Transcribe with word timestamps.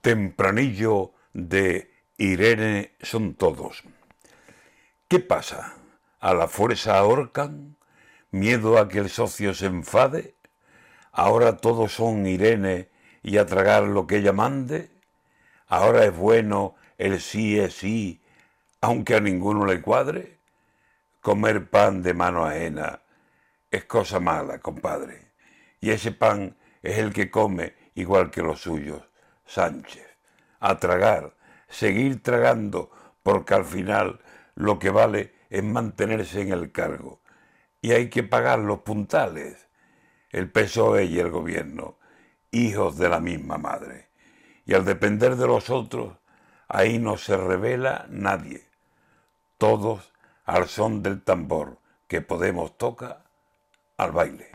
Tempranillo 0.00 1.12
de 1.34 1.92
Irene 2.16 2.96
son 3.02 3.34
todos. 3.34 3.82
¿Qué 5.08 5.20
pasa? 5.20 5.74
¿A 6.20 6.32
la 6.32 6.48
fuerza 6.48 6.96
ahorcan? 6.96 7.76
¿Miedo 8.30 8.78
a 8.78 8.88
que 8.88 8.98
el 8.98 9.10
socio 9.10 9.52
se 9.52 9.66
enfade? 9.66 10.36
¿Ahora 11.12 11.58
todos 11.58 11.92
son 11.92 12.26
Irene 12.26 12.88
y 13.22 13.36
a 13.36 13.44
tragar 13.44 13.82
lo 13.82 14.06
que 14.06 14.16
ella 14.16 14.32
mande? 14.32 14.90
¿Ahora 15.66 16.06
es 16.06 16.16
bueno 16.16 16.76
el 16.96 17.20
sí 17.20 17.60
es 17.60 17.74
sí, 17.74 18.22
aunque 18.80 19.16
a 19.16 19.20
ninguno 19.20 19.66
le 19.66 19.82
cuadre? 19.82 20.38
Comer 21.20 21.68
pan 21.68 22.02
de 22.02 22.14
mano 22.14 22.46
ajena 22.46 23.02
es 23.70 23.84
cosa 23.84 24.18
mala, 24.18 24.60
compadre. 24.60 25.32
Y 25.78 25.90
ese 25.90 26.10
pan 26.10 26.56
es 26.82 26.96
el 26.96 27.12
que 27.12 27.30
come 27.30 27.74
igual 27.94 28.30
que 28.30 28.40
los 28.40 28.62
suyos. 28.62 29.09
Sánchez. 29.50 30.06
A 30.60 30.78
tragar, 30.78 31.34
seguir 31.68 32.22
tragando, 32.22 32.90
porque 33.24 33.54
al 33.54 33.64
final 33.64 34.20
lo 34.54 34.78
que 34.78 34.90
vale 34.90 35.34
es 35.48 35.64
mantenerse 35.64 36.40
en 36.40 36.52
el 36.52 36.70
cargo. 36.70 37.20
Y 37.80 37.90
hay 37.92 38.10
que 38.10 38.22
pagar 38.22 38.60
los 38.60 38.80
puntales. 38.80 39.66
El 40.30 40.52
PSOE 40.52 41.06
y 41.06 41.18
el 41.18 41.30
gobierno, 41.30 41.98
hijos 42.52 42.96
de 42.96 43.08
la 43.08 43.18
misma 43.18 43.58
madre. 43.58 44.10
Y 44.66 44.74
al 44.74 44.84
depender 44.84 45.34
de 45.34 45.48
los 45.48 45.68
otros, 45.68 46.16
ahí 46.68 47.00
no 47.00 47.16
se 47.16 47.36
revela 47.36 48.06
nadie. 48.08 48.68
Todos 49.58 50.12
al 50.44 50.68
son 50.68 51.02
del 51.02 51.22
tambor 51.24 51.78
que 52.06 52.20
Podemos 52.20 52.78
toca 52.78 53.24
al 53.96 54.12
baile. 54.12 54.52